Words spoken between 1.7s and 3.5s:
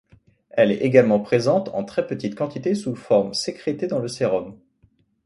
en très petites quantités sous forme